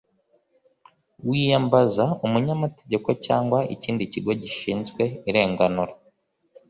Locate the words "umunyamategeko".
2.25-3.09